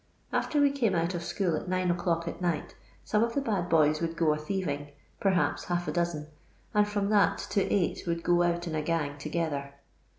[0.33, 3.69] After we came out of school at nine o'clock at night, some of the bad
[3.69, 6.25] boys would go a thieving, perhaps hnlfa dozen
[6.73, 9.75] and from that to eight would go out in a gang together.